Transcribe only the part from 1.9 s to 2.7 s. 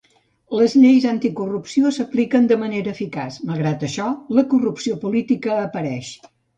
s'apliquen de